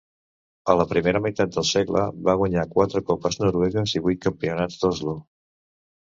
[0.73, 5.15] A la primera meitat del segle va guanyar quatre copes noruegues i vuit campionats d'Oslo.